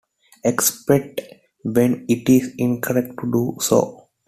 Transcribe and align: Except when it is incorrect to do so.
Except 0.43 1.21
when 1.63 2.05
it 2.09 2.27
is 2.27 2.55
incorrect 2.57 3.19
to 3.21 3.31
do 3.31 3.57
so. 3.61 4.09